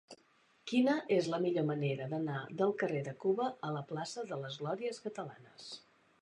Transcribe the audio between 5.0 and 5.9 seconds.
Catalanes?